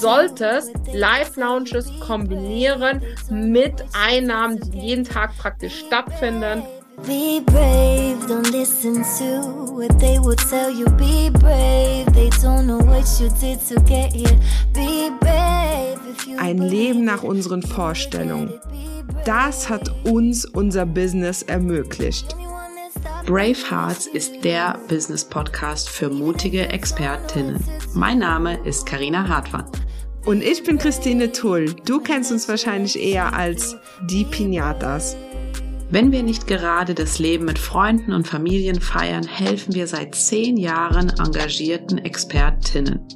[0.00, 6.62] solltest Live-Lounges kombinieren mit Einnahmen, die jeden Tag praktisch stattfinden.
[7.06, 10.84] Be brave, don't listen to what they will tell you.
[10.96, 14.38] Be brave, they don't know what you did to get here.
[14.72, 15.98] Be brave.
[16.38, 18.52] Ein Leben nach unseren Vorstellungen.
[19.24, 22.36] Das hat uns unser Business ermöglicht.
[23.26, 27.62] Brave Hearts ist der Business Podcast für mutige Expertinnen.
[27.94, 29.64] Mein Name ist Karina Hartmann.
[30.24, 31.74] Und ich bin Christine Tull.
[31.86, 33.76] Du kennst uns wahrscheinlich eher als
[34.10, 35.16] die Pinatas.
[35.90, 40.56] Wenn wir nicht gerade das Leben mit Freunden und Familien feiern, helfen wir seit zehn
[40.56, 43.06] Jahren engagierten Expertinnen.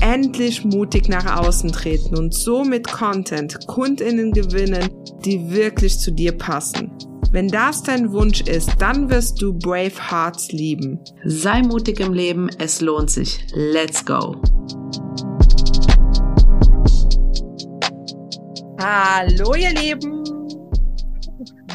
[0.00, 4.88] Endlich mutig nach außen treten und so mit Content Kundinnen gewinnen,
[5.24, 6.90] die wirklich zu dir passen.
[7.32, 10.98] Wenn das dein Wunsch ist, dann wirst du Brave Hearts lieben.
[11.24, 13.46] Sei mutig im Leben, es lohnt sich.
[13.54, 14.40] Let's go!
[18.80, 20.24] Hallo ihr Lieben!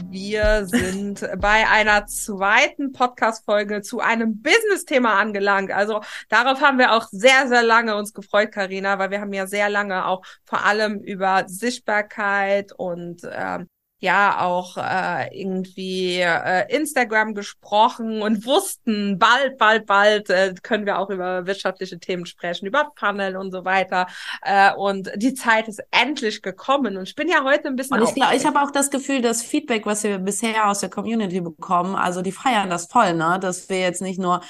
[0.09, 5.71] Wir sind bei einer zweiten Podcast-Folge zu einem Business-Thema angelangt.
[5.71, 9.45] Also darauf haben wir auch sehr, sehr lange uns gefreut, Karina, weil wir haben ja
[9.45, 13.69] sehr lange auch vor allem über Sichtbarkeit und ähm,
[14.05, 20.99] ja auch äh, irgendwie äh, Instagram gesprochen und wussten, bald, bald, bald äh, können wir
[20.99, 24.07] auch über wirtschaftliche Themen sprechen, über Funnel und so weiter.
[24.41, 26.97] Äh, und die Zeit ist endlich gekommen.
[26.97, 27.99] Und ich bin ja heute ein bisschen.
[27.99, 31.41] Und ich, ich habe auch das Gefühl, das Feedback, was wir bisher aus der Community
[31.41, 33.39] bekommen, also die feiern das voll, ne?
[33.41, 34.41] Dass wir jetzt nicht nur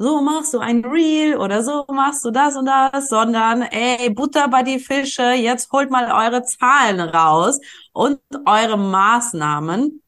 [0.00, 4.48] so machst du ein Reel oder so machst du das und das, sondern ey, Butter
[4.48, 7.60] bei die Fische, jetzt holt mal eure Zahlen raus
[7.92, 10.02] und eure Maßnahmen.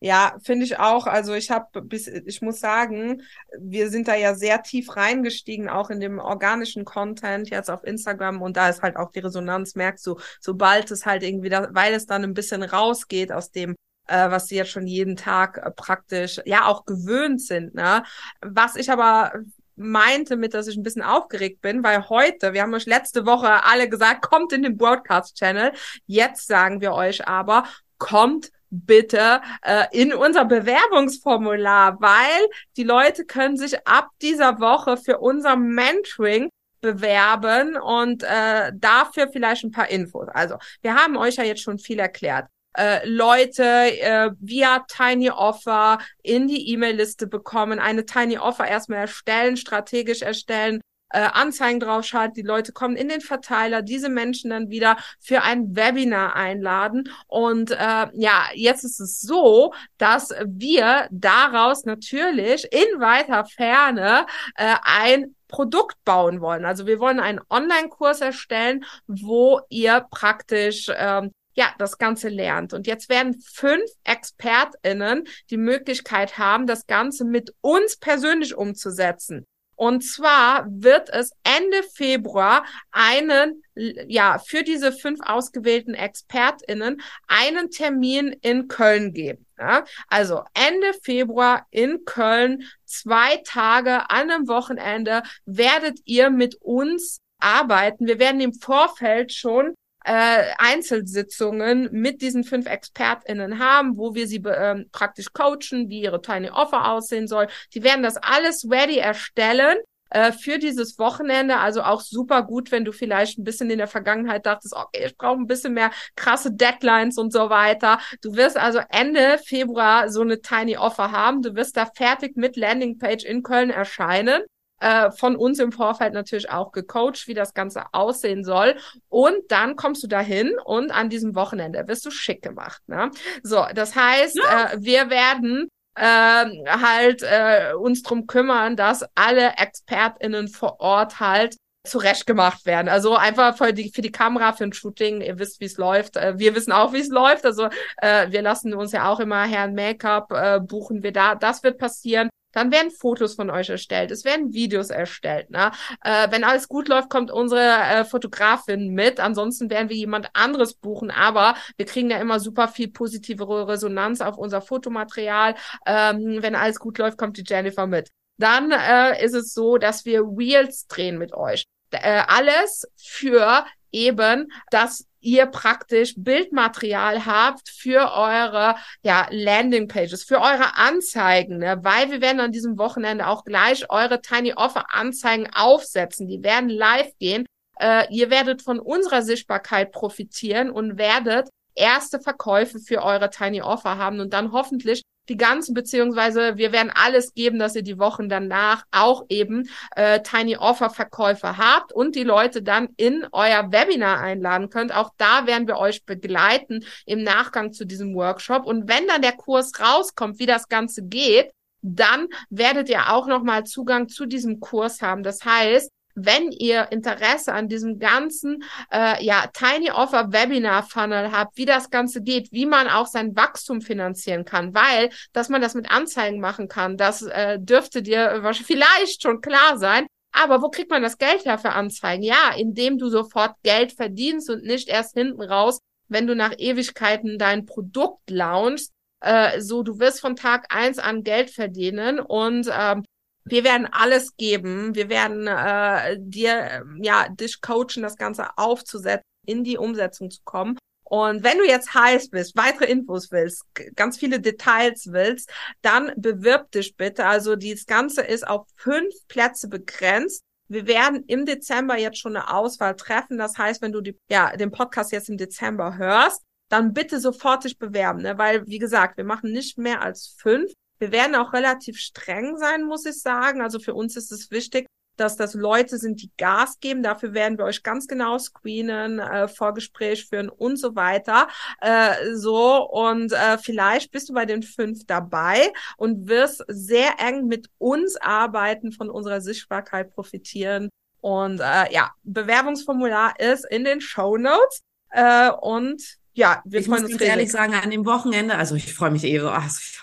[0.00, 1.06] Ja, finde ich auch.
[1.06, 3.22] Also ich habe bis, ich muss sagen,
[3.58, 8.42] wir sind da ja sehr tief reingestiegen, auch in dem organischen Content jetzt auf Instagram
[8.42, 11.94] und da ist halt auch die Resonanz, merkst du, sobald es halt irgendwie, da, weil
[11.94, 13.74] es dann ein bisschen rausgeht aus dem
[14.08, 17.74] äh, was sie jetzt schon jeden Tag äh, praktisch ja auch gewöhnt sind.
[17.74, 18.02] Ne?
[18.40, 19.32] Was ich aber
[19.76, 23.64] meinte mit, dass ich ein bisschen aufgeregt bin, weil heute, wir haben euch letzte Woche
[23.64, 25.72] alle gesagt, kommt in den Broadcast-Channel.
[26.06, 27.64] Jetzt sagen wir euch aber,
[27.98, 35.18] kommt bitte äh, in unser Bewerbungsformular, weil die Leute können sich ab dieser Woche für
[35.18, 36.50] unser Mentoring
[36.80, 40.28] bewerben und äh, dafür vielleicht ein paar Infos.
[40.28, 42.46] Also wir haben euch ja jetzt schon viel erklärt
[42.78, 49.56] äh, Leute äh, via Tiny Offer in die E-Mail-Liste bekommen, eine Tiny Offer erstmal erstellen,
[49.56, 50.80] strategisch erstellen,
[51.10, 55.74] äh, Anzeigen draufschalten, die Leute kommen in den Verteiler, diese Menschen dann wieder für ein
[55.74, 57.10] Webinar einladen.
[57.26, 64.74] Und äh, ja, jetzt ist es so, dass wir daraus natürlich in weiter Ferne äh,
[64.82, 66.66] ein Produkt bauen wollen.
[66.66, 72.72] Also wir wollen einen Online-Kurs erstellen, wo ihr praktisch ähm, ja, das Ganze lernt.
[72.72, 79.44] Und jetzt werden fünf ExpertInnen die Möglichkeit haben, das Ganze mit uns persönlich umzusetzen.
[79.74, 88.36] Und zwar wird es Ende Februar einen, ja, für diese fünf ausgewählten ExpertInnen einen Termin
[88.40, 89.44] in Köln geben.
[89.58, 89.84] Ja?
[90.06, 98.06] Also Ende Februar in Köln, zwei Tage an einem Wochenende werdet ihr mit uns arbeiten.
[98.06, 99.74] Wir werden im Vorfeld schon
[100.08, 106.22] äh, Einzelsitzungen mit diesen fünf ExpertInnen haben, wo wir sie äh, praktisch coachen, wie ihre
[106.22, 107.46] Tiny Offer aussehen soll.
[107.74, 109.76] Die werden das alles ready erstellen
[110.08, 111.58] äh, für dieses Wochenende.
[111.58, 115.16] Also auch super gut, wenn du vielleicht ein bisschen in der Vergangenheit dachtest, okay, ich
[115.18, 117.98] brauche ein bisschen mehr krasse Deadlines und so weiter.
[118.22, 121.42] Du wirst also Ende Februar so eine Tiny Offer haben.
[121.42, 124.42] Du wirst da fertig mit Landingpage in Köln erscheinen
[124.80, 128.76] äh, von uns im Vorfeld natürlich auch gecoacht, wie das Ganze aussehen soll.
[129.08, 132.82] Und dann kommst du dahin und an diesem Wochenende wirst du schick gemacht.
[132.86, 133.10] Ne?
[133.42, 134.72] So, das heißt, ja.
[134.72, 141.56] äh, wir werden äh, halt äh, uns drum kümmern, dass alle ExpertInnen vor Ort halt
[141.84, 142.88] zurecht gemacht werden.
[142.88, 146.16] Also einfach für die, für die Kamera, für ein Shooting, ihr wisst, wie es läuft.
[146.16, 147.44] Äh, wir wissen auch, wie es läuft.
[147.44, 147.68] Also
[147.98, 151.34] äh, wir lassen uns ja auch immer Herrn Make-up äh, buchen wir da.
[151.34, 152.28] Das wird passieren.
[152.52, 155.50] Dann werden Fotos von euch erstellt, es werden Videos erstellt.
[155.50, 155.70] Ne?
[156.02, 159.20] Äh, wenn alles gut läuft, kommt unsere äh, Fotografin mit.
[159.20, 161.10] Ansonsten werden wir jemand anderes buchen.
[161.10, 165.54] Aber wir kriegen ja immer super viel positive Resonanz auf unser Fotomaterial.
[165.86, 168.10] Ähm, wenn alles gut läuft, kommt die Jennifer mit.
[168.38, 171.64] Dann äh, ist es so, dass wir Reels drehen mit euch.
[171.90, 180.76] Äh, alles für eben, dass ihr praktisch Bildmaterial habt für eure ja, Landingpages, für eure
[180.76, 181.78] Anzeigen, ne?
[181.82, 186.28] weil wir werden an diesem Wochenende auch gleich eure Tiny Offer Anzeigen aufsetzen.
[186.28, 187.46] Die werden live gehen.
[187.80, 193.98] Äh, ihr werdet von unserer Sichtbarkeit profitieren und werdet erste Verkäufe für eure Tiny Offer
[193.98, 198.28] haben und dann hoffentlich die ganzen, beziehungsweise wir werden alles geben, dass ihr die Wochen
[198.28, 204.20] danach auch eben äh, Tiny Offer Verkäufe habt und die Leute dann in euer Webinar
[204.20, 204.94] einladen könnt.
[204.94, 208.64] Auch da werden wir euch begleiten im Nachgang zu diesem Workshop.
[208.64, 211.50] Und wenn dann der Kurs rauskommt, wie das Ganze geht,
[211.82, 215.22] dann werdet ihr auch nochmal Zugang zu diesem Kurs haben.
[215.22, 215.90] Das heißt,
[216.24, 218.62] wenn ihr Interesse an diesem ganzen
[218.92, 223.36] äh, ja, Tiny Offer Webinar Funnel habt, wie das Ganze geht, wie man auch sein
[223.36, 228.42] Wachstum finanzieren kann, weil, dass man das mit Anzeigen machen kann, das äh, dürfte dir
[228.64, 230.06] vielleicht schon klar sein.
[230.32, 232.22] Aber wo kriegt man das Geld her für Anzeigen?
[232.22, 237.38] Ja, indem du sofort Geld verdienst und nicht erst hinten raus, wenn du nach Ewigkeiten
[237.38, 238.92] dein Produkt launchst.
[239.20, 243.04] Äh, so, du wirst von Tag eins an Geld verdienen und ähm,
[243.50, 244.94] wir werden alles geben.
[244.94, 250.78] Wir werden äh, dir, ja, dich coachen, das Ganze aufzusetzen, in die Umsetzung zu kommen.
[251.04, 253.64] Und wenn du jetzt heiß bist, weitere Infos willst,
[253.96, 255.50] ganz viele Details willst,
[255.80, 257.24] dann bewirb dich bitte.
[257.24, 260.42] Also das Ganze ist auf fünf Plätze begrenzt.
[260.68, 263.38] Wir werden im Dezember jetzt schon eine Auswahl treffen.
[263.38, 267.64] Das heißt, wenn du die, ja, den Podcast jetzt im Dezember hörst, dann bitte sofort
[267.64, 268.36] dich bewerben, ne?
[268.36, 270.70] weil, wie gesagt, wir machen nicht mehr als fünf.
[270.98, 273.60] Wir werden auch relativ streng sein, muss ich sagen.
[273.60, 274.86] Also für uns ist es wichtig,
[275.18, 277.02] dass das Leute sind, die Gas geben.
[277.02, 281.48] Dafür werden wir euch ganz genau screenen, äh, Vorgespräch führen und so weiter.
[281.80, 287.46] Äh, so und äh, vielleicht bist du bei den fünf dabei und wirst sehr eng
[287.46, 290.88] mit uns arbeiten, von unserer Sichtbarkeit profitieren.
[291.20, 294.80] Und äh, ja, Bewerbungsformular ist in den Show Notes.
[295.10, 296.02] Äh, und
[296.32, 299.10] ja, wir ich freuen muss uns ganz ehrlich sagen, an dem Wochenende, also ich freue
[299.10, 299.98] mich eh so, also ich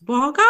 [0.00, 0.42] Boga.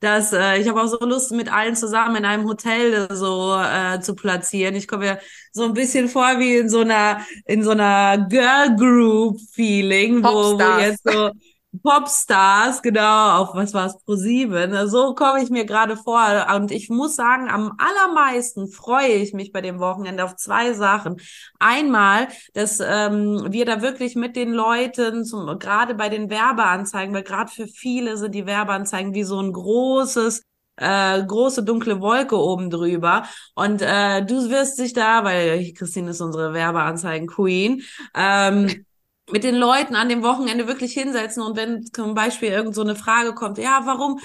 [0.00, 4.00] Das, äh, ich habe auch so Lust, mit allen zusammen in einem Hotel so äh,
[4.00, 4.74] zu platzieren.
[4.74, 5.18] Ich komme mir
[5.52, 10.58] so ein bisschen vor wie in so einer in so einer Girl Group Feeling, wo,
[10.58, 11.30] wo jetzt so
[11.80, 14.88] Popstars, genau, auf was war es, Pro 7.
[14.88, 16.46] So komme ich mir gerade vor.
[16.54, 21.20] Und ich muss sagen, am allermeisten freue ich mich bei dem Wochenende auf zwei Sachen.
[21.58, 27.22] Einmal, dass ähm, wir da wirklich mit den Leuten, zum, gerade bei den Werbeanzeigen, weil
[27.22, 30.42] gerade für viele sind die Werbeanzeigen wie so ein großes
[30.76, 33.24] äh, große dunkle Wolke oben drüber.
[33.54, 37.82] Und äh, du wirst dich da, weil Christine ist unsere Werbeanzeigen Queen,
[38.14, 38.84] ähm,
[39.30, 42.96] mit den Leuten an dem Wochenende wirklich hinsetzen und wenn zum Beispiel irgend so eine
[42.96, 44.18] Frage kommt, ja, warum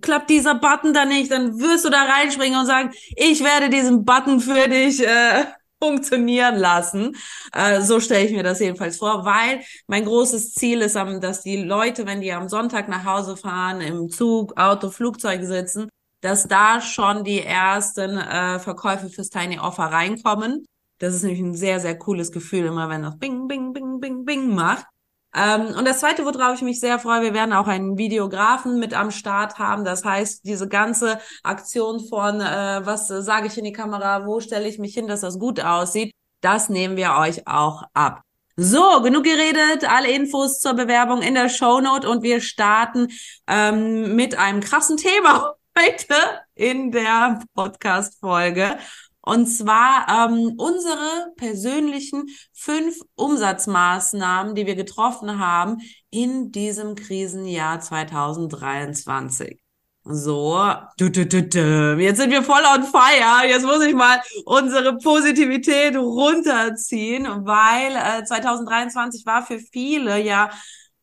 [0.00, 4.04] klappt dieser Button da nicht, dann wirst du da reinspringen und sagen, ich werde diesen
[4.04, 5.44] Button für dich äh,
[5.82, 7.16] funktionieren lassen.
[7.52, 11.56] Äh, so stelle ich mir das jedenfalls vor, weil mein großes Ziel ist, dass die
[11.56, 15.88] Leute, wenn die am Sonntag nach Hause fahren, im Zug, Auto, Flugzeug sitzen,
[16.20, 20.66] dass da schon die ersten äh, Verkäufe fürs Tiny Offer reinkommen
[21.02, 24.24] das ist nämlich ein sehr, sehr cooles Gefühl, immer wenn das Bing, Bing, Bing, Bing,
[24.24, 24.86] Bing macht.
[25.34, 28.94] Ähm, und das Zweite, worauf ich mich sehr freue, wir werden auch einen Videografen mit
[28.94, 29.84] am Start haben.
[29.84, 34.38] Das heißt, diese ganze Aktion von, äh, was äh, sage ich in die Kamera, wo
[34.38, 38.20] stelle ich mich hin, dass das gut aussieht, das nehmen wir euch auch ab.
[38.54, 39.90] So, genug geredet.
[39.90, 43.08] Alle Infos zur Bewerbung in der Shownote und wir starten
[43.48, 46.14] ähm, mit einem krassen Thema heute
[46.54, 48.78] in der Podcast-Folge.
[49.24, 55.78] Und zwar ähm, unsere persönlichen fünf Umsatzmaßnahmen, die wir getroffen haben
[56.10, 59.62] in diesem Krisenjahr 2023.
[60.04, 60.60] So,
[60.98, 61.96] du, du, du, du.
[62.00, 63.46] jetzt sind wir voll on fire.
[63.48, 70.50] Jetzt muss ich mal unsere Positivität runterziehen, weil äh, 2023 war für viele ja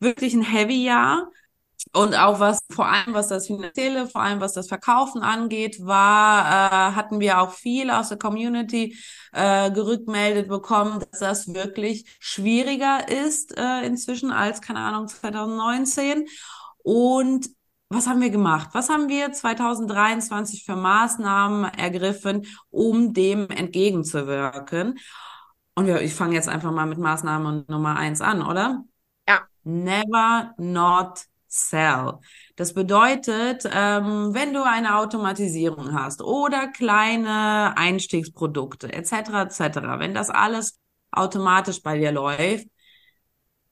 [0.01, 1.29] wirklich ein Heavy Jahr.
[1.93, 6.41] Und auch was, vor allem was das Finanzielle, vor allem was das Verkaufen angeht, war,
[6.41, 8.97] äh, hatten wir auch viel aus der Community
[9.31, 16.27] äh, gerückmeldet bekommen, dass das wirklich schwieriger ist äh, inzwischen als, keine Ahnung, 2019.
[16.83, 17.49] Und
[17.89, 18.69] was haben wir gemacht?
[18.73, 24.99] Was haben wir 2023 für Maßnahmen ergriffen, um dem entgegenzuwirken?
[25.73, 28.83] Und wir, ich fange jetzt einfach mal mit Maßnahme Nummer eins an, oder?
[29.27, 29.47] Ja.
[29.63, 32.19] Never not Sell.
[32.55, 39.11] Das bedeutet, ähm, wenn du eine Automatisierung hast oder kleine Einstiegsprodukte etc.
[39.41, 39.99] etc.
[39.99, 40.79] Wenn das alles
[41.11, 42.67] automatisch bei dir läuft,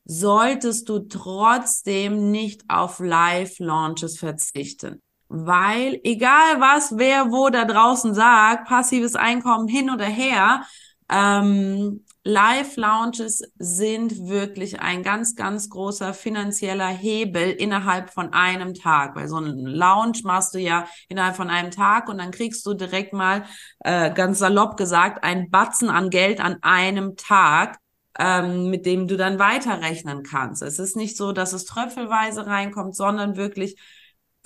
[0.05, 5.01] solltest du trotzdem nicht auf Live-Launches verzichten.
[5.27, 10.63] Weil egal was, wer wo da draußen sagt, passives Einkommen hin oder her,
[11.09, 19.15] ähm, Live-Lounges sind wirklich ein ganz, ganz großer finanzieller Hebel innerhalb von einem Tag.
[19.15, 22.73] Weil so einen Lounge machst du ja innerhalb von einem Tag und dann kriegst du
[22.73, 23.45] direkt mal,
[23.79, 27.79] äh, ganz salopp gesagt, ein Batzen an Geld an einem Tag
[28.19, 30.63] ähm, mit dem du dann weiterrechnen kannst.
[30.63, 33.77] Es ist nicht so, dass es tröpfelweise reinkommt, sondern wirklich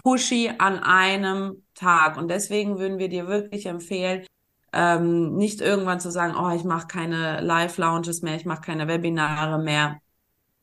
[0.04, 2.18] pushy an einem Tag.
[2.18, 4.26] Und deswegen würden wir dir wirklich empfehlen,
[4.74, 9.62] ähm, nicht irgendwann zu sagen, oh, ich mache keine Live-Lounges mehr, ich mache keine Webinare
[9.62, 10.00] mehr.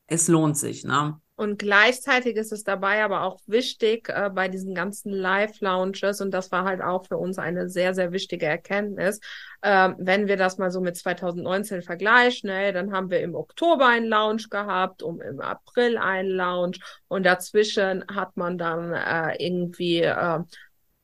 [0.07, 1.19] Es lohnt sich, ne?
[1.39, 6.51] Und gleichzeitig ist es dabei aber auch wichtig äh, bei diesen ganzen Live-Lounges, und das
[6.51, 9.21] war halt auch für uns eine sehr, sehr wichtige Erkenntnis,
[9.61, 13.87] äh, wenn wir das mal so mit 2019 vergleichen, ey, dann haben wir im Oktober
[13.87, 20.01] einen Lounge gehabt, um im April einen Lounge und dazwischen hat man dann äh, irgendwie
[20.01, 20.39] äh,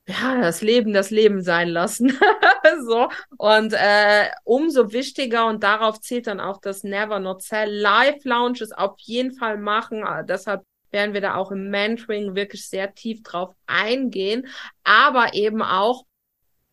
[0.08, 2.16] ja, das Leben das Leben sein lassen.
[2.86, 3.08] so.
[3.38, 8.72] Und äh, umso wichtiger, und darauf zielt dann auch das Never Not Sell Live Lounges
[8.72, 10.04] auf jeden Fall machen.
[10.04, 14.46] Äh, deshalb werden wir da auch im Mentoring wirklich sehr tief drauf eingehen,
[14.84, 16.04] aber eben auch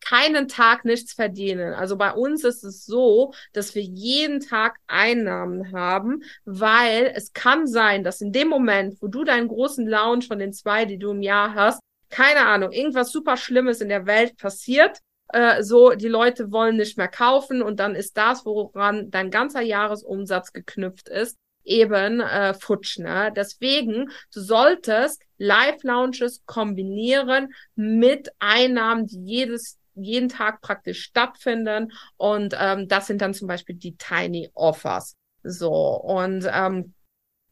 [0.00, 1.72] keinen Tag nichts verdienen.
[1.72, 7.66] Also bei uns ist es so, dass wir jeden Tag Einnahmen haben, weil es kann
[7.66, 11.10] sein, dass in dem Moment, wo du deinen großen Lounge von den zwei, die du
[11.10, 11.80] im Jahr hast,
[12.10, 16.98] keine Ahnung, irgendwas super Schlimmes in der Welt passiert, äh, so die Leute wollen nicht
[16.98, 22.98] mehr kaufen und dann ist das, woran dein ganzer Jahresumsatz geknüpft ist, eben äh, futsch.
[22.98, 23.32] Ne?
[23.34, 32.88] Deswegen, du solltest Live-Launches kombinieren mit Einnahmen, die jedes jeden Tag praktisch stattfinden und ähm,
[32.88, 35.14] das sind dann zum Beispiel die Tiny Offers.
[35.44, 36.94] So und ähm,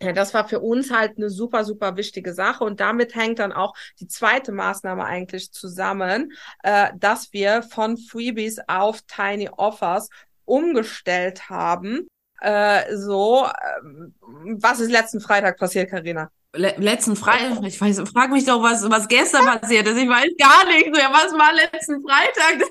[0.02, 2.64] ja, das war für uns halt eine super, super wichtige Sache.
[2.64, 6.32] Und damit hängt dann auch die zweite Maßnahme eigentlich zusammen,
[6.62, 10.08] äh, dass wir von Freebies auf Tiny Offers
[10.44, 12.08] umgestellt haben.
[12.40, 13.50] Äh, so, äh,
[14.58, 16.30] was ist letzten Freitag passiert, Karina?
[16.54, 19.96] Le letzten Freitag, ich weiß, frag mich doch, was, was gestern passiert ist.
[19.96, 20.92] Ich weiß gar nicht.
[20.92, 22.68] Was war letzten Freitag?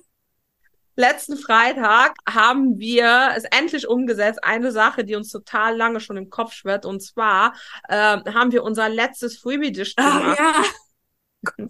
[0.96, 4.44] Letzten Freitag haben wir es endlich umgesetzt.
[4.44, 6.86] Eine Sache, die uns total lange schon im Kopf schwirrt.
[6.86, 7.54] Und zwar
[7.88, 10.38] äh, haben wir unser letztes Freebie-Dish gemacht.
[10.40, 10.66] Ach,
[11.58, 11.68] ja.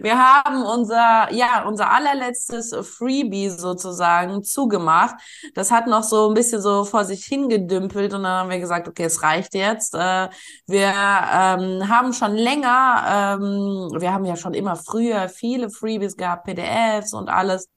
[0.00, 5.16] Wir haben unser, ja, unser allerletztes Freebie sozusagen zugemacht.
[5.54, 8.88] Das hat noch so ein bisschen so vor sich hingedümpelt und dann haben wir gesagt,
[8.88, 9.94] okay, es reicht jetzt.
[9.94, 10.28] Äh,
[10.66, 16.44] wir ähm, haben schon länger, ähm, wir haben ja schon immer früher viele Freebies gehabt,
[16.44, 17.68] PDFs und alles.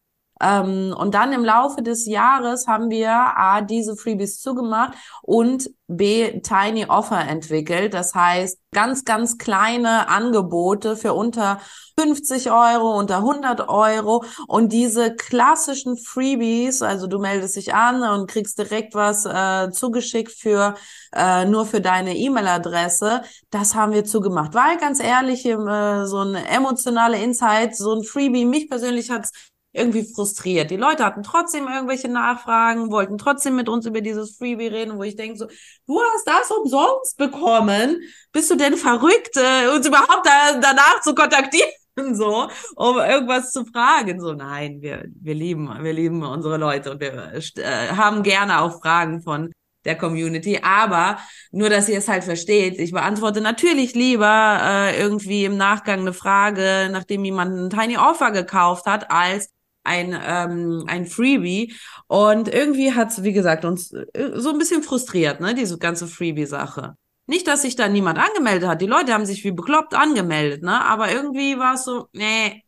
[0.41, 6.39] Ähm, und dann im Laufe des Jahres haben wir A, diese Freebies zugemacht und B,
[6.41, 7.93] Tiny Offer entwickelt.
[7.93, 11.59] Das heißt, ganz, ganz kleine Angebote für unter
[11.99, 18.29] 50 Euro, unter 100 Euro und diese klassischen Freebies, also du meldest dich an und
[18.29, 20.75] kriegst direkt was äh, zugeschickt für
[21.13, 24.53] äh, nur für deine E-Mail-Adresse, das haben wir zugemacht.
[24.53, 29.31] Weil ganz ehrlich, äh, so ein emotionale Insight, so ein Freebie, mich persönlich hat's
[29.71, 30.71] irgendwie frustriert.
[30.71, 35.03] Die Leute hatten trotzdem irgendwelche Nachfragen, wollten trotzdem mit uns über dieses Freebie reden, wo
[35.03, 35.47] ich denke so,
[35.87, 38.01] du hast das umsonst bekommen.
[38.31, 41.69] Bist du denn verrückt, äh, uns überhaupt da, danach zu kontaktieren?
[42.13, 44.19] so, um irgendwas zu fragen.
[44.19, 48.81] So, nein, wir, wir lieben, wir lieben unsere Leute und wir äh, haben gerne auch
[48.81, 49.51] Fragen von
[49.85, 51.19] der Community, aber
[51.51, 56.11] nur, dass ihr es halt versteht, ich beantworte natürlich lieber äh, irgendwie im Nachgang eine
[56.11, 59.49] Frage, nachdem jemand ein Tiny Offer gekauft hat, als
[59.89, 61.73] ein, ähm, ein Freebie.
[62.07, 66.95] Und irgendwie hat's, wie gesagt, uns äh, so ein bisschen frustriert, ne, diese ganze Freebie-Sache.
[67.25, 68.81] Nicht, dass sich da niemand angemeldet hat.
[68.81, 70.83] Die Leute haben sich wie bekloppt angemeldet, ne?
[70.83, 72.63] Aber irgendwie war es so, nee.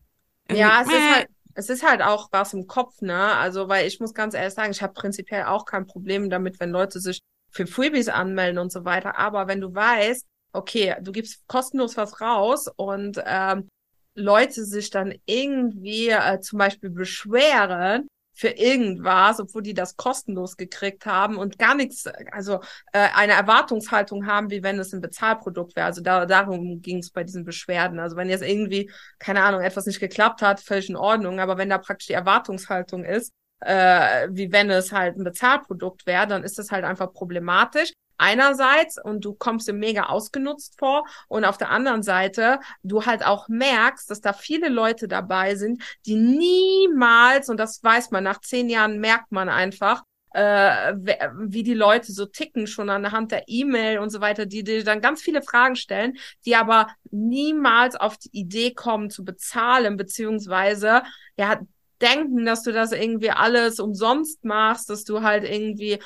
[0.52, 0.94] Ja, es nee.
[0.94, 3.36] ist halt, es ist halt auch was im Kopf, ne?
[3.36, 6.70] Also, weil ich muss ganz ehrlich sagen, ich habe prinzipiell auch kein Problem damit, wenn
[6.70, 9.18] Leute sich für Freebies anmelden und so weiter.
[9.18, 13.68] Aber wenn du weißt, okay, du gibst kostenlos was raus und ähm,
[14.16, 21.06] Leute sich dann irgendwie äh, zum Beispiel beschweren für irgendwas, obwohl die das kostenlos gekriegt
[21.06, 22.56] haben und gar nichts, also
[22.92, 25.86] äh, eine Erwartungshaltung haben, wie wenn es ein Bezahlprodukt wäre.
[25.86, 28.00] Also da, darum ging es bei diesen Beschwerden.
[28.00, 28.90] Also wenn jetzt irgendwie,
[29.20, 33.04] keine Ahnung, etwas nicht geklappt hat, völlig in Ordnung, aber wenn da praktisch die Erwartungshaltung
[33.04, 37.92] ist, äh, wie wenn es halt ein Bezahlprodukt wäre, dann ist das halt einfach problematisch
[38.22, 43.26] einerseits und du kommst dir mega ausgenutzt vor und auf der anderen Seite du halt
[43.26, 48.40] auch merkst, dass da viele Leute dabei sind, die niemals, und das weiß man, nach
[48.42, 50.94] zehn Jahren merkt man einfach, äh,
[51.38, 54.64] wie die Leute so ticken, schon an der Hand der E-Mail und so weiter, die
[54.64, 59.98] dir dann ganz viele Fragen stellen, die aber niemals auf die Idee kommen zu bezahlen,
[59.98, 61.04] beziehungsweise
[61.36, 61.60] ja,
[62.02, 66.00] denken, dass du das irgendwie alles umsonst machst, dass du halt irgendwie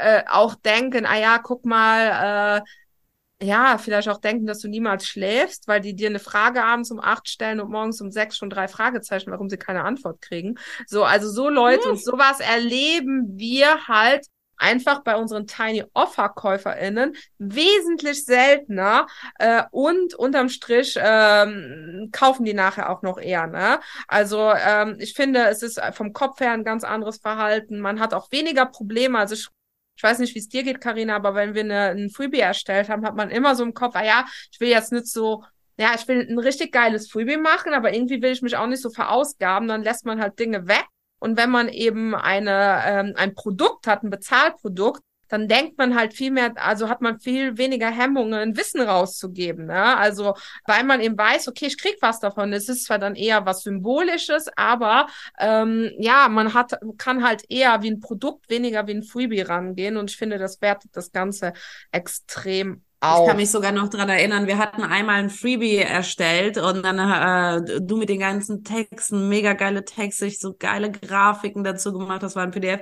[0.00, 5.06] äh, auch denken, ah ja, guck mal, äh, ja, vielleicht auch denken, dass du niemals
[5.06, 8.50] schläfst, weil die dir eine Frage abends um acht stellen und morgens um sechs schon
[8.50, 10.54] drei Fragezeichen, warum sie keine Antwort kriegen.
[10.86, 17.16] So, also so Leute und sowas erleben wir halt einfach bei unseren Tiny Offer KäuferInnen
[17.38, 19.06] wesentlich seltener
[19.38, 23.46] äh, und unterm Strich ähm, kaufen die nachher auch noch eher.
[23.46, 23.80] Ne?
[24.08, 27.80] Also ähm, ich finde, es ist vom Kopf her ein ganz anderes Verhalten.
[27.80, 29.18] Man hat auch weniger Probleme.
[29.18, 29.48] Also ich
[29.96, 32.88] ich weiß nicht, wie es dir geht, Karina, aber wenn wir eine, ein Freebie erstellt
[32.88, 35.44] haben, hat man immer so im Kopf, ah ja, ich will jetzt nicht so,
[35.76, 38.82] ja, ich will ein richtig geiles Freebie machen, aber irgendwie will ich mich auch nicht
[38.82, 40.86] so verausgaben, dann lässt man halt Dinge weg.
[41.22, 46.14] Und wenn man eben eine, ähm, ein Produkt hat, ein Bezahlprodukt, dann denkt man halt
[46.14, 49.66] viel mehr, also hat man viel weniger Hemmungen, Wissen rauszugeben.
[49.66, 49.96] Ne?
[49.96, 50.34] Also
[50.66, 52.52] weil man eben weiß, okay, ich krieg was davon.
[52.52, 55.06] Es ist zwar dann eher was Symbolisches, aber
[55.38, 59.98] ähm, ja, man hat, kann halt eher wie ein Produkt, weniger wie ein Freebie rangehen.
[59.98, 61.52] Und ich finde, das wertet das Ganze
[61.92, 63.22] extrem auch.
[63.22, 66.98] Ich kann mich sogar noch dran erinnern, wir hatten einmal ein Freebie erstellt und dann
[66.98, 72.22] äh, du mit den ganzen Texten, mega geile Texte, ich so geile Grafiken dazu gemacht,
[72.22, 72.80] das war ein PDF.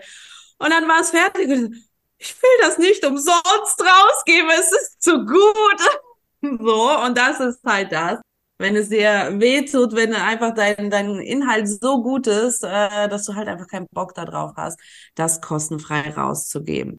[0.58, 1.48] Und dann war es fertig
[2.20, 5.80] ich will das nicht umsonst rausgeben, es ist zu gut.
[6.42, 8.18] So, und das ist halt das.
[8.56, 13.26] Wenn es dir weh tut, wenn einfach dein, dein Inhalt so gut ist, äh, dass
[13.26, 14.80] du halt einfach keinen Bock da drauf hast,
[15.14, 16.98] das kostenfrei rauszugeben.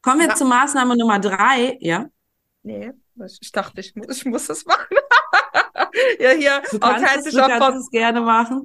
[0.00, 0.34] Kommen wir ja.
[0.36, 2.06] zu Maßnahme Nummer drei, ja?
[2.62, 2.92] Nee,
[3.40, 4.86] ich dachte, ich muss, ich muss es machen.
[6.18, 8.64] ja, hier, du kannst, es, du kannst es gerne machen.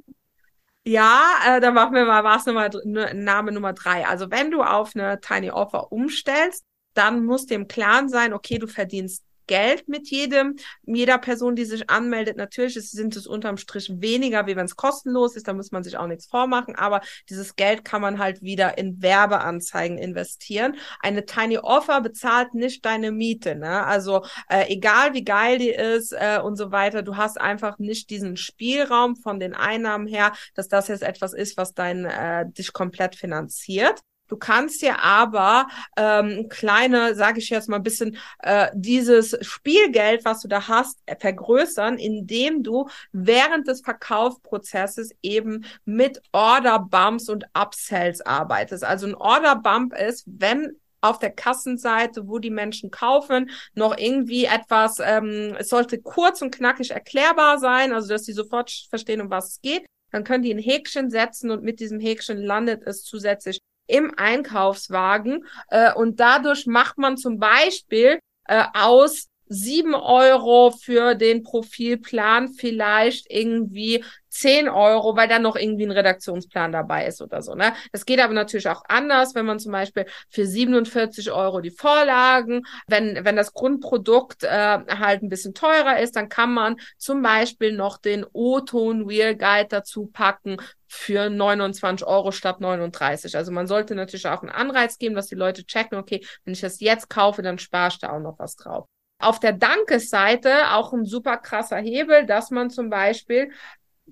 [0.84, 2.70] Ja, äh, dann machen wir mal Maßnahme
[3.14, 4.06] Name Nummer drei.
[4.06, 6.64] Also wenn du auf eine Tiny Offer umstellst,
[6.94, 11.90] dann muss dem Klaren sein, okay, du verdienst Geld mit jedem, jeder Person, die sich
[11.90, 12.36] anmeldet.
[12.36, 15.48] Natürlich sind es unterm Strich weniger, wie wenn es kostenlos ist.
[15.48, 16.76] Da muss man sich auch nichts vormachen.
[16.76, 20.76] Aber dieses Geld kann man halt wieder in Werbeanzeigen investieren.
[21.00, 23.56] Eine Tiny Offer bezahlt nicht deine Miete.
[23.56, 23.84] Ne?
[23.84, 28.10] Also äh, egal wie geil die ist äh, und so weiter, du hast einfach nicht
[28.10, 32.72] diesen Spielraum von den Einnahmen her, dass das jetzt etwas ist, was dein äh, dich
[32.72, 34.00] komplett finanziert.
[34.28, 40.24] Du kannst dir aber ähm, kleine, sage ich jetzt mal ein bisschen, äh, dieses Spielgeld,
[40.24, 47.46] was du da hast, vergrößern, indem du während des Verkaufsprozesses eben mit Order Bumps und
[47.54, 48.84] Upsells arbeitest.
[48.84, 54.44] Also ein Order Bump ist, wenn auf der Kassenseite, wo die Menschen kaufen, noch irgendwie
[54.46, 59.30] etwas, ähm, es sollte kurz und knackig erklärbar sein, also dass sie sofort verstehen, um
[59.30, 59.86] was es geht.
[60.10, 65.44] Dann können die ein Häkchen setzen und mit diesem Häkchen landet es zusätzlich im Einkaufswagen.
[65.70, 73.26] Äh, und dadurch macht man zum Beispiel äh, aus sieben Euro für den Profilplan vielleicht
[73.30, 77.54] irgendwie zehn Euro, weil dann noch irgendwie ein Redaktionsplan dabei ist oder so.
[77.54, 77.72] Ne?
[77.92, 82.62] Das geht aber natürlich auch anders, wenn man zum Beispiel für 47 Euro die Vorlagen,
[82.86, 87.72] wenn, wenn das Grundprodukt äh, halt ein bisschen teurer ist, dann kann man zum Beispiel
[87.72, 93.36] noch den O-Ton Wheel Guide dazu packen für 29 Euro statt 39.
[93.36, 96.60] Also man sollte natürlich auch einen Anreiz geben, dass die Leute checken, okay, wenn ich
[96.60, 98.86] das jetzt kaufe, dann spare ich da auch noch was drauf.
[99.20, 103.52] Auf der Dankesseite auch ein super krasser Hebel, dass man zum Beispiel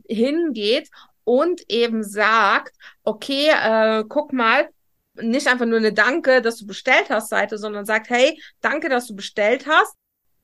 [0.09, 0.91] hingeht
[1.25, 4.69] und eben sagt, okay, äh, guck mal,
[5.15, 9.07] nicht einfach nur eine Danke, dass du bestellt hast Seite, sondern sagt, hey, danke, dass
[9.07, 9.97] du bestellt hast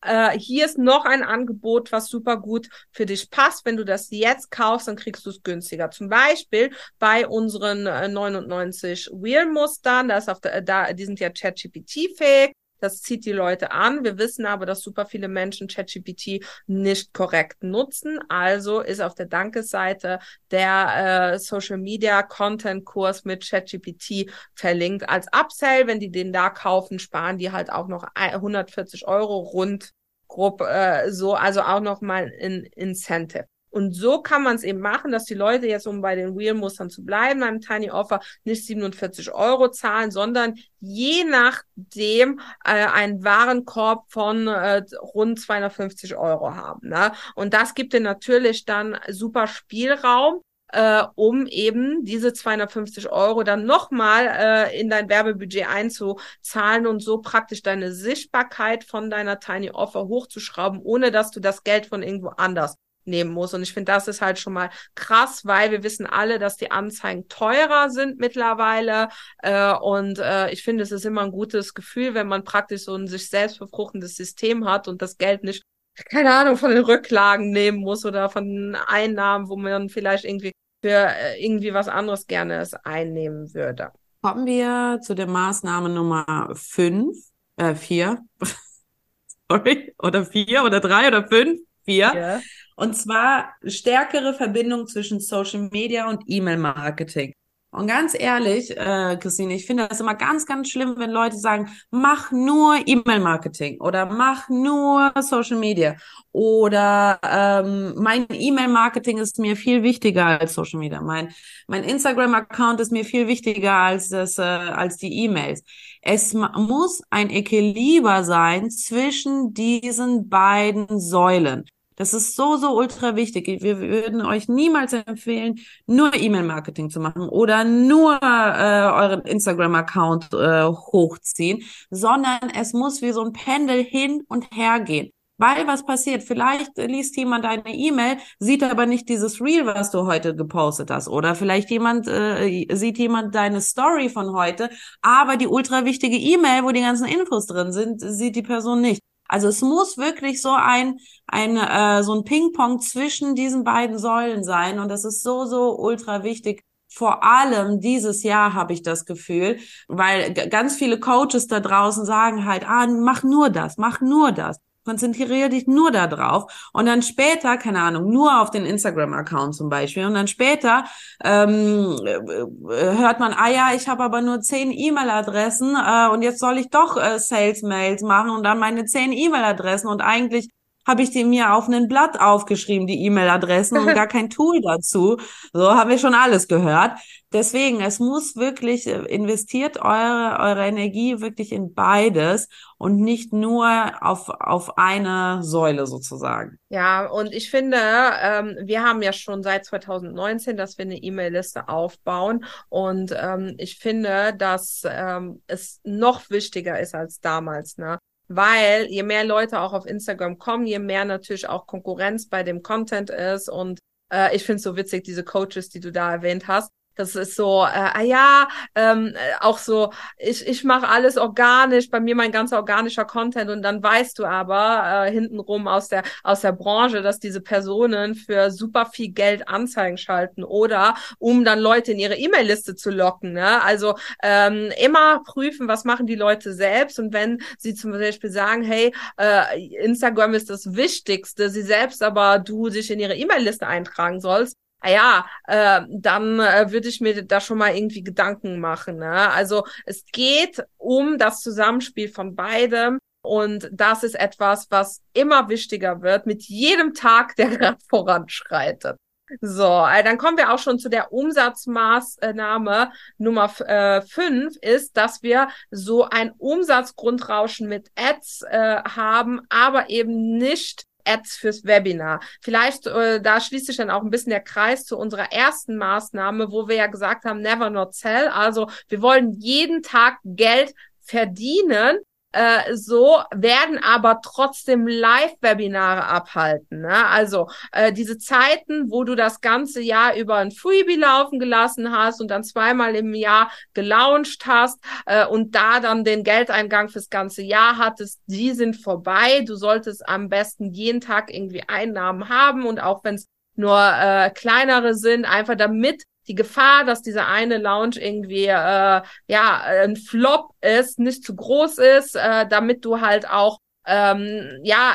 [0.02, 3.64] äh, hier ist noch ein Angebot, was super gut für dich passt.
[3.64, 5.90] Wenn du das jetzt kaufst, dann kriegst du es günstiger.
[5.90, 11.30] Zum Beispiel bei unseren äh, 99 Wheel-Mustern, da ist auf der, da, die sind ja
[11.30, 12.52] ChatGPT-fähig.
[12.82, 14.04] Das zieht die Leute an.
[14.04, 18.18] Wir wissen aber, dass super viele Menschen ChatGPT nicht korrekt nutzen.
[18.28, 20.18] Also ist auf der Danke-Seite
[20.50, 25.86] der äh, Social Media Content Kurs mit ChatGPT verlinkt als Upsell.
[25.86, 29.92] Wenn die den da kaufen, sparen die halt auch noch 140 Euro rund
[30.26, 33.46] grob äh, so, also auch noch mal ein Incentive.
[33.72, 36.90] Und so kann man es eben machen, dass die Leute jetzt, um bei den Wheel-Mustern
[36.90, 44.04] zu bleiben, beim Tiny Offer nicht 47 Euro zahlen, sondern je nachdem äh, einen Warenkorb
[44.12, 46.90] von äh, rund 250 Euro haben.
[46.90, 47.12] Ne?
[47.34, 53.64] Und das gibt dir natürlich dann super Spielraum, äh, um eben diese 250 Euro dann
[53.64, 60.08] nochmal äh, in dein Werbebudget einzuzahlen und so praktisch deine Sichtbarkeit von deiner Tiny Offer
[60.08, 63.54] hochzuschrauben, ohne dass du das Geld von irgendwo anders nehmen muss.
[63.54, 66.70] Und ich finde, das ist halt schon mal krass, weil wir wissen alle, dass die
[66.70, 69.08] Anzeigen teurer sind mittlerweile.
[69.42, 72.94] Äh, und äh, ich finde, es ist immer ein gutes Gefühl, wenn man praktisch so
[72.94, 75.62] ein sich selbst befruchtendes System hat und das Geld nicht,
[76.10, 80.90] keine Ahnung, von den Rücklagen nehmen muss oder von Einnahmen, wo man vielleicht irgendwie für
[80.90, 83.92] äh, irgendwie was anderes gerne es einnehmen würde.
[84.20, 87.16] Kommen wir zu der Maßnahme Nummer fünf,
[87.56, 88.18] äh, vier,
[89.50, 92.12] sorry, oder vier oder drei oder fünf, vier.
[92.14, 92.40] Ja.
[92.76, 97.34] Und zwar stärkere Verbindung zwischen Social Media und E-Mail-Marketing.
[97.74, 101.70] Und ganz ehrlich, äh, Christine, ich finde das immer ganz, ganz schlimm, wenn Leute sagen,
[101.90, 105.96] mach nur E-Mail-Marketing oder mach nur Social Media
[106.32, 111.00] oder ähm, mein E-Mail-Marketing ist mir viel wichtiger als Social Media.
[111.00, 111.32] Mein,
[111.66, 115.64] mein Instagram-Account ist mir viel wichtiger als, das, äh, als die E-Mails.
[116.02, 121.64] Es muss ein Equiliber sein zwischen diesen beiden Säulen.
[122.02, 123.46] Das ist so, so ultra wichtig.
[123.62, 130.64] Wir würden euch niemals empfehlen, nur E-Mail-Marketing zu machen oder nur äh, euren Instagram-Account äh,
[130.64, 135.12] hochziehen, sondern es muss wie so ein Pendel hin und her gehen.
[135.38, 136.24] Weil was passiert?
[136.24, 141.06] Vielleicht liest jemand eine E-Mail, sieht aber nicht dieses Reel, was du heute gepostet hast.
[141.06, 144.70] Oder vielleicht jemand äh, sieht jemand deine Story von heute,
[145.02, 149.02] aber die ultra wichtige E-Mail, wo die ganzen Infos drin sind, sieht die Person nicht.
[149.32, 154.44] Also es muss wirklich so ein, ein äh, so ein Ping-Pong zwischen diesen beiden Säulen
[154.44, 156.62] sein und das ist so, so ultra wichtig.
[156.92, 162.44] Vor allem dieses Jahr habe ich das Gefühl, weil ganz viele Coaches da draußen sagen
[162.44, 164.58] halt, ah, mach nur das, mach nur das.
[164.84, 169.68] Konzentriere dich nur da drauf und dann später, keine Ahnung, nur auf den Instagram-Account zum
[169.68, 170.84] Beispiel und dann später
[171.22, 176.40] ähm, äh, hört man, ah ja, ich habe aber nur zehn E-Mail-Adressen äh, und jetzt
[176.40, 180.48] soll ich doch äh, Sales-Mails machen und dann meine zehn E-Mail-Adressen und eigentlich
[180.86, 185.16] habe ich die mir auf ein Blatt aufgeschrieben, die E-Mail-Adressen und gar kein Tool dazu.
[185.52, 186.98] So haben wir schon alles gehört.
[187.32, 193.92] Deswegen, es muss wirklich, äh, investiert eure, eure Energie wirklich in beides und nicht nur
[194.00, 196.58] auf, auf eine Säule sozusagen.
[196.68, 201.68] Ja, und ich finde, ähm, wir haben ja schon seit 2019, dass wir eine E-Mail-Liste
[201.68, 202.44] aufbauen.
[202.68, 207.78] Und ähm, ich finde, dass ähm, es noch wichtiger ist als damals.
[207.78, 207.98] Ne?
[208.36, 212.62] Weil je mehr Leute auch auf Instagram kommen, je mehr natürlich auch Konkurrenz bei dem
[212.62, 213.48] Content ist.
[213.48, 213.78] Und
[214.12, 216.70] äh, ich finde es so witzig, diese Coaches, die du da erwähnt hast.
[216.94, 221.90] Das ist so, äh, ah ja, ähm, äh, auch so, ich, ich mache alles organisch,
[221.90, 226.02] bei mir mein ganzer organischer Content und dann weißt du aber äh, hintenrum aus der,
[226.22, 231.58] aus der Branche, dass diese Personen für super viel Geld Anzeigen schalten oder um dann
[231.58, 233.32] Leute in ihre E-Mail-Liste zu locken.
[233.32, 233.62] Ne?
[233.62, 238.62] Also ähm, immer prüfen, was machen die Leute selbst und wenn sie zum Beispiel sagen,
[238.62, 244.20] hey, äh, Instagram ist das Wichtigste, sie selbst aber du dich in ihre E-Mail-Liste eintragen
[244.20, 244.56] sollst,
[244.90, 248.96] ja, äh, dann äh, würde ich mir da schon mal irgendwie Gedanken machen.
[248.96, 249.30] Ne?
[249.30, 252.98] Also es geht um das Zusammenspiel von beidem.
[253.24, 258.96] Und das ist etwas, was immer wichtiger wird mit jedem Tag, der gerade voranschreitet.
[259.40, 265.22] So, äh, dann kommen wir auch schon zu der Umsatzmaßnahme Nummer äh, fünf ist, dass
[265.22, 272.20] wir so ein Umsatzgrundrauschen mit Ads äh, haben, aber eben nicht Ads fürs Webinar.
[272.40, 276.50] Vielleicht, äh, da schließt sich dann auch ein bisschen der Kreis zu unserer ersten Maßnahme,
[276.50, 278.28] wo wir ja gesagt haben, never not sell.
[278.28, 281.98] Also wir wollen jeden Tag Geld verdienen
[282.32, 286.80] äh, so werden aber trotzdem Live-Webinare abhalten.
[286.80, 287.06] Ne?
[287.06, 292.20] Also äh, diese Zeiten, wo du das ganze Jahr über ein Freebie laufen gelassen hast
[292.20, 297.42] und dann zweimal im Jahr gelauncht hast äh, und da dann den Geldeingang fürs ganze
[297.42, 299.44] Jahr hattest, die sind vorbei.
[299.46, 304.30] Du solltest am besten jeden Tag irgendwie Einnahmen haben und auch wenn es nur äh,
[304.30, 310.50] kleinere sind, einfach damit die Gefahr, dass dieser eine Lounge irgendwie äh, ja ein Flop
[310.60, 314.94] ist, nicht zu groß ist, äh, damit du halt auch ähm, ja,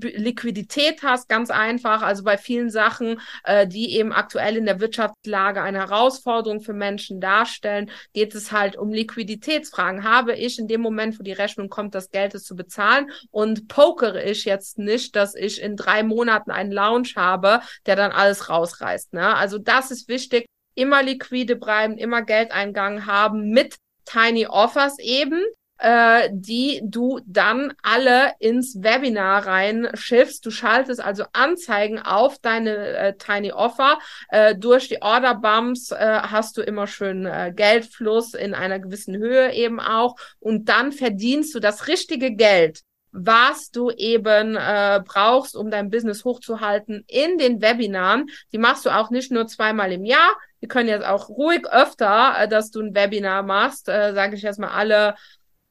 [0.00, 2.02] Liquidität hast, ganz einfach.
[2.02, 7.20] Also bei vielen Sachen, äh, die eben aktuell in der Wirtschaftslage eine Herausforderung für Menschen
[7.20, 10.04] darstellen, geht es halt um Liquiditätsfragen.
[10.04, 13.68] Habe ich in dem Moment, wo die Rechnung kommt, das Geld ist zu bezahlen und
[13.68, 18.48] pokere ich jetzt nicht, dass ich in drei Monaten einen Lounge habe, der dann alles
[18.48, 19.12] rausreißt.
[19.12, 19.34] Ne?
[19.36, 25.42] Also das ist wichtig, immer liquide bleiben, immer Geldeingang haben mit Tiny Offers eben,
[25.78, 30.44] äh, die du dann alle ins Webinar reinschiffst.
[30.44, 33.98] Du schaltest also Anzeigen auf deine äh, Tiny Offer.
[34.28, 39.16] Äh, durch die Order Bumps äh, hast du immer schön äh, Geldfluss in einer gewissen
[39.16, 42.80] Höhe eben auch und dann verdienst du das richtige Geld
[43.16, 48.26] was du eben äh, brauchst, um dein Business hochzuhalten in den Webinaren.
[48.52, 50.34] Die machst du auch nicht nur zweimal im Jahr.
[50.60, 54.44] Die können jetzt auch ruhig öfter, äh, dass du ein Webinar machst, äh, sage ich
[54.44, 55.14] erstmal alle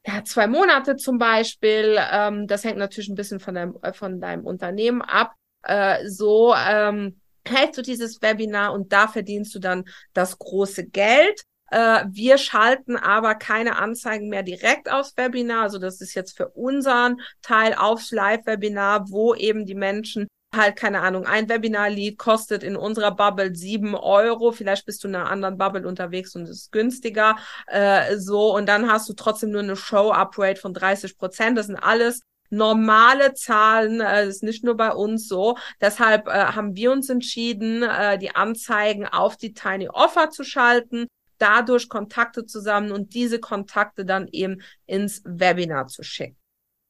[0.08, 1.98] ja, zwei Monate zum Beispiel.
[2.12, 5.34] Ähm, das hängt natürlich ein bisschen von deinem, äh, von deinem Unternehmen ab.
[5.64, 11.44] Äh, so, ähm, hältst du dieses Webinar und da verdienst du dann das große Geld.
[11.74, 15.64] Äh, wir schalten aber keine Anzeigen mehr direkt aufs Webinar.
[15.64, 21.02] Also das ist jetzt für unseren Teil aufs Live-Webinar, wo eben die Menschen halt, keine
[21.02, 24.52] Ahnung, ein Webinar-Lead kostet in unserer Bubble sieben Euro.
[24.52, 27.38] Vielleicht bist du in einer anderen Bubble unterwegs und es ist günstiger.
[27.66, 31.58] Äh, so, und dann hast du trotzdem nur eine Show-Up-Rate von 30 Prozent.
[31.58, 34.00] Das sind alles normale Zahlen.
[34.00, 35.58] Äh, das ist nicht nur bei uns so.
[35.82, 41.08] Deshalb äh, haben wir uns entschieden, äh, die Anzeigen auf die Tiny Offer zu schalten
[41.38, 46.38] dadurch Kontakte zusammen und diese Kontakte dann eben ins Webinar zu schicken.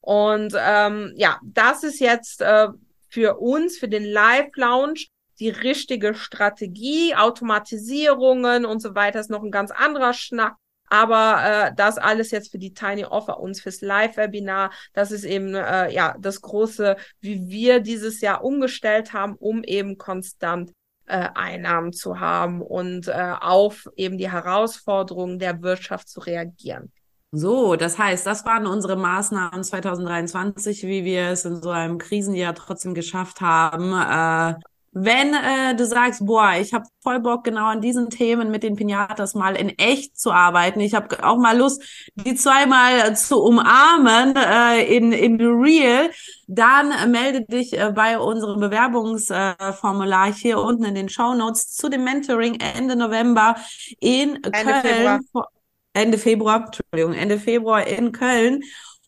[0.00, 2.68] Und ähm, ja, das ist jetzt äh,
[3.08, 5.06] für uns, für den Live-Lounge,
[5.40, 7.14] die richtige Strategie.
[7.14, 10.56] Automatisierungen und so weiter ist noch ein ganz anderer Schnack.
[10.88, 15.54] Aber äh, das alles jetzt für die Tiny Offer uns fürs Live-Webinar, das ist eben
[15.54, 20.72] äh, ja das große, wie wir dieses Jahr umgestellt haben, um eben konstant
[21.06, 26.92] äh, Einnahmen zu haben und äh, auf eben die Herausforderungen der Wirtschaft zu reagieren.
[27.36, 32.54] So, das heißt, das waren unsere Maßnahmen 2023, wie wir es in so einem Krisenjahr
[32.54, 34.54] trotzdem geschafft haben, äh,
[34.94, 38.76] wenn äh, du sagst, boah, ich habe voll Bock genau an diesen Themen mit den
[38.76, 40.78] Pinatas mal in echt zu arbeiten.
[40.78, 41.82] Ich habe auch mal Lust,
[42.14, 46.10] die zweimal zu umarmen äh, in in real.
[46.46, 51.88] Dann melde dich äh, bei unserem Bewerbungsformular äh, hier unten in den Show Notes zu
[51.88, 53.56] dem Mentoring Ende November
[53.98, 54.82] in Ende Köln.
[54.82, 55.48] Februar.
[55.96, 58.62] Ende Februar, Entschuldigung, Ende Februar in Köln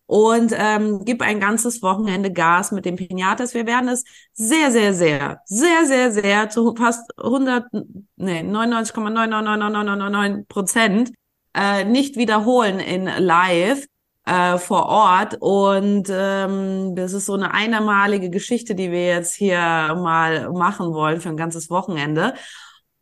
[0.07, 3.55] und ähm, gib ein ganzes Wochenende Gas mit dem Pinatas.
[3.55, 7.65] Wir werden es sehr, sehr, sehr, sehr, sehr, sehr zu fast 100,
[8.17, 11.13] nee, 99,99999 Prozent
[11.55, 13.87] äh, nicht wiederholen in live
[14.27, 15.37] äh, vor Ort.
[15.41, 21.21] Und ähm, das ist so eine einmalige Geschichte, die wir jetzt hier mal machen wollen
[21.21, 22.35] für ein ganzes Wochenende.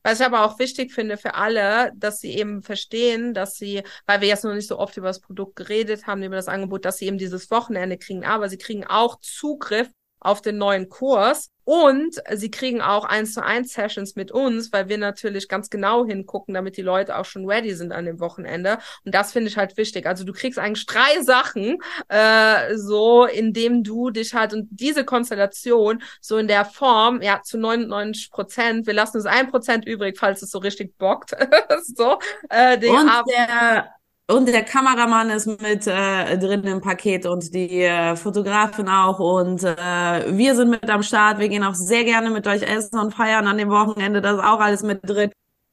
[0.07, 4.21] Was ich aber auch wichtig finde für alle, dass sie eben verstehen, dass sie, weil
[4.21, 6.99] wir jetzt noch nicht so oft über das Produkt geredet haben, über das Angebot, dass
[6.99, 9.88] sie eben dieses Wochenende kriegen, aber sie kriegen auch Zugriff
[10.25, 11.51] auf den neuen Kurs.
[11.67, 16.05] Und sie kriegen auch eins zu eins Sessions mit uns, weil wir natürlich ganz genau
[16.05, 18.79] hingucken, damit die Leute auch schon ready sind an dem Wochenende.
[19.07, 20.05] Und das finde ich halt wichtig.
[20.07, 26.03] Also du kriegst eigentlich drei Sachen, äh, so indem du dich halt und diese Konstellation
[26.21, 30.43] so in der Form, ja, zu 99 Prozent, wir lassen uns ein Prozent übrig, falls
[30.43, 31.31] es so richtig bockt.
[31.97, 32.19] so,
[32.51, 33.94] äh, und der
[34.27, 39.19] und der Kameramann ist mit äh, drin im Paket und die äh, Fotografin auch.
[39.19, 41.39] Und äh, wir sind mit am Start.
[41.39, 44.23] Wir gehen auch sehr gerne mit euch essen und feiern an dem Wochenende.
[44.23, 45.31] Das ist auch alles mit drin.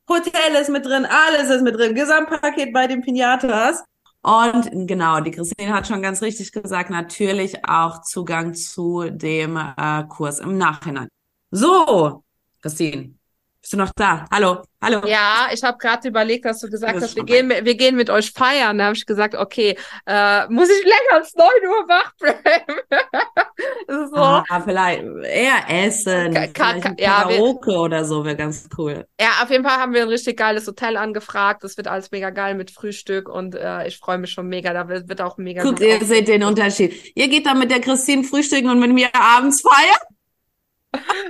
[0.10, 1.96] Hotel ist mit drin, alles ist mit drin.
[1.96, 3.84] Gesamtpaket bei den Pinatas.
[4.24, 10.04] Und genau, die Christine hat schon ganz richtig gesagt, natürlich auch Zugang zu dem äh,
[10.10, 11.08] Kurs im Nachhinein.
[11.52, 12.24] So,
[12.62, 13.16] Christine,
[13.62, 14.26] bist du noch da?
[14.32, 15.06] Hallo, hallo.
[15.06, 18.32] Ja, ich habe gerade überlegt, dass du gesagt hast, wir gehen, wir gehen mit euch
[18.32, 18.80] feiern.
[18.80, 22.80] Da habe ich gesagt, okay, äh, muss ich länger als neun Uhr wach bleiben?
[24.10, 24.18] so.
[24.18, 29.06] Ah, vielleicht eher essen, ka vielleicht ja, Karaoke wir, oder so wäre ganz cool.
[29.20, 31.64] Ja, auf jeden Fall haben wir ein richtig geiles Hotel angefragt.
[31.64, 34.74] Das wird alles mega geil mit Frühstück und äh, ich freue mich schon mega.
[34.74, 35.62] Da wird, wird auch mega.
[35.62, 37.16] Guckt, ihr seht den Unterschied.
[37.16, 40.18] Ihr geht da mit der Christine frühstücken und mit mir abends feiern?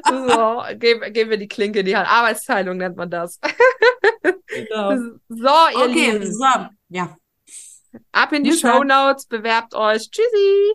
[0.09, 2.07] So, geben, geben wir die Klinke in die Hand.
[2.09, 3.39] Arbeitsteilung nennt man das.
[4.47, 4.97] Genau.
[5.29, 6.33] So, ihr okay, Lieben.
[6.33, 6.45] So,
[6.89, 7.17] ja.
[8.11, 10.09] Ab in die Show Notes, bewerbt euch.
[10.11, 10.73] Tschüssi.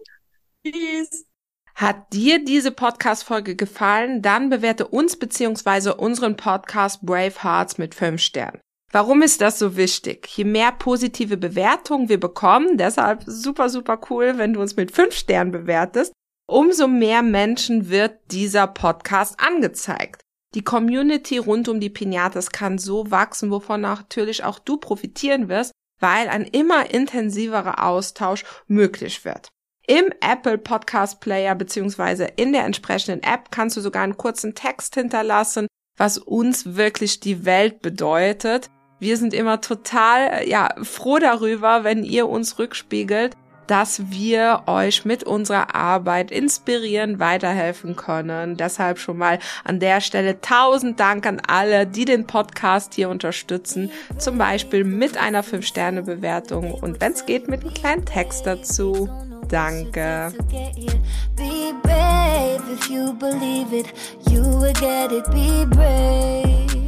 [0.64, 1.27] Tschüss.
[1.75, 4.22] Hat dir diese Podcast-Folge gefallen?
[4.22, 8.61] Dann bewerte uns beziehungsweise unseren Podcast Brave Hearts mit fünf Sternen.
[8.92, 10.27] Warum ist das so wichtig?
[10.29, 15.14] Je mehr positive Bewertungen wir bekommen, deshalb super, super cool, wenn du uns mit fünf
[15.14, 16.12] Sternen bewertest,
[16.47, 20.23] umso mehr Menschen wird dieser Podcast angezeigt.
[20.55, 25.73] Die Community rund um die Pinatas kann so wachsen, wovon natürlich auch du profitieren wirst,
[26.01, 29.49] weil ein immer intensiverer Austausch möglich wird.
[29.87, 34.95] Im Apple Podcast Player beziehungsweise in der entsprechenden App kannst du sogar einen kurzen Text
[34.95, 38.71] hinterlassen, was uns wirklich die Welt bedeutet.
[38.99, 45.25] Wir sind immer total ja froh darüber, wenn ihr uns rückspiegelt, dass wir euch mit
[45.25, 48.57] unserer Arbeit inspirieren, weiterhelfen können.
[48.57, 53.91] Deshalb schon mal an der Stelle tausend Dank an alle, die den Podcast hier unterstützen.
[54.19, 59.09] Zum Beispiel mit einer 5-Sterne-Bewertung und wenn es geht, mit einem kleinen Text dazu.
[59.49, 60.33] Danke.
[62.77, 63.87] If you believe it,
[64.29, 65.25] you will get it.
[65.31, 66.86] Be brave.